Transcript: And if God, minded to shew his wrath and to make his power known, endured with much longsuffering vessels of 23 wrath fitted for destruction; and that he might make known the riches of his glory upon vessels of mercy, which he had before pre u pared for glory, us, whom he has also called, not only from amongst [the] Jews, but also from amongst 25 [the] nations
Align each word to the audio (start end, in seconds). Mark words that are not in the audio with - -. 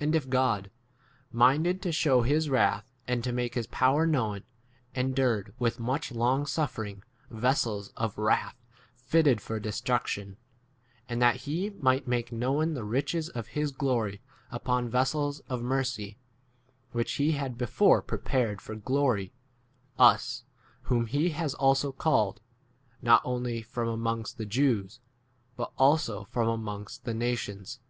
And 0.00 0.14
if 0.14 0.30
God, 0.30 0.70
minded 1.30 1.82
to 1.82 1.92
shew 1.92 2.22
his 2.22 2.48
wrath 2.48 2.86
and 3.06 3.22
to 3.24 3.30
make 3.30 3.56
his 3.56 3.66
power 3.66 4.06
known, 4.06 4.44
endured 4.94 5.52
with 5.58 5.78
much 5.78 6.10
longsuffering 6.12 7.02
vessels 7.28 7.88
of 7.88 8.14
23 8.14 8.24
wrath 8.24 8.54
fitted 8.96 9.42
for 9.42 9.60
destruction; 9.60 10.38
and 11.10 11.20
that 11.20 11.42
he 11.44 11.68
might 11.68 12.08
make 12.08 12.32
known 12.32 12.72
the 12.72 12.84
riches 12.84 13.28
of 13.28 13.48
his 13.48 13.70
glory 13.70 14.22
upon 14.50 14.88
vessels 14.88 15.40
of 15.40 15.60
mercy, 15.62 16.16
which 16.92 17.12
he 17.16 17.32
had 17.32 17.58
before 17.58 18.00
pre 18.00 18.16
u 18.16 18.22
pared 18.24 18.62
for 18.62 18.74
glory, 18.74 19.34
us, 19.98 20.44
whom 20.84 21.04
he 21.04 21.28
has 21.28 21.52
also 21.52 21.92
called, 21.92 22.40
not 23.02 23.20
only 23.26 23.60
from 23.60 23.88
amongst 23.88 24.38
[the] 24.38 24.46
Jews, 24.46 25.00
but 25.54 25.70
also 25.76 26.24
from 26.30 26.48
amongst 26.48 27.04
25 27.04 27.04
[the] 27.14 27.18
nations 27.18 27.80